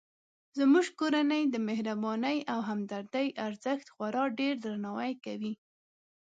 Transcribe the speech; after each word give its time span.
زموږ 0.57 0.85
کورنۍ 0.99 1.43
د 1.49 1.55
مهربانۍ 1.67 2.37
او 2.53 2.59
همدردۍ 2.69 3.27
ارزښت 3.45 3.87
خورا 3.93 4.23
ډیردرناوی 4.39 5.13
کوي 5.25 5.53